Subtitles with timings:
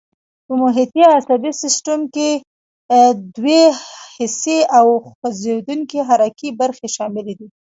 [0.45, 2.29] په محیطي عصبي سیستم کې
[3.35, 3.63] دوې
[4.15, 7.47] حسي او خوځېدونکي حرکي برخې شاملې دي.